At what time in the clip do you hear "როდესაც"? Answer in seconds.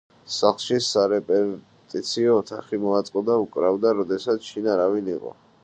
4.01-4.51